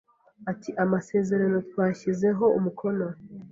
Ati 0.51 0.69
Amasezerano 0.83 1.57
twashyizeho 1.69 2.45
umukono, 2.57 3.07